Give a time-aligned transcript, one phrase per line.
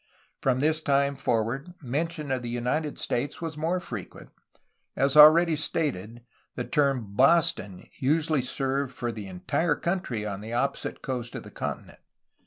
[0.41, 4.31] From this time forward, mention of the United States was more frequent.
[4.95, 6.23] As already stated,
[6.55, 11.51] the term ''Boston'' usually served for the entire country on the opposite coast of the
[11.51, 11.99] continent.